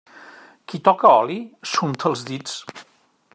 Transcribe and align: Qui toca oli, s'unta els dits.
Qui 0.71 0.79
toca 0.87 1.11
oli, 1.17 1.37
s'unta 1.73 2.11
els 2.13 2.25
dits. 2.31 2.59